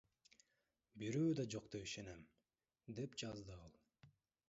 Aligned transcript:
Бирөө 1.03 1.35
да 1.41 1.45
жок 1.55 1.69
деп 1.77 1.87
ишенем,— 1.91 2.25
деп 3.01 3.23
жазды 3.25 3.59
ал. 3.63 3.83